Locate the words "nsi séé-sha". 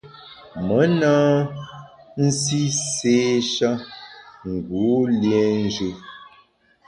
2.25-3.69